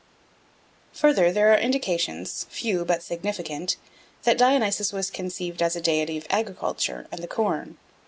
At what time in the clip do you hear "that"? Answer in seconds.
4.23-4.35